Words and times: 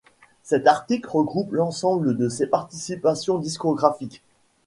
Cet 0.41 0.65
article 0.65 1.07
regroupe 1.07 1.51
l'ensemble 1.51 2.17
de 2.17 2.27
ses 2.27 2.47
participations 2.47 3.37
discographiques. 3.37 4.23